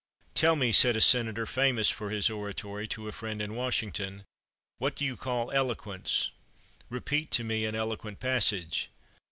[0.33, 4.25] "Tell me," said a Senator famous for his oratory, to a friend in Washington,
[4.79, 6.31] "what do you call eloquence?
[6.89, 8.89] Repeat to me an eloquent passage."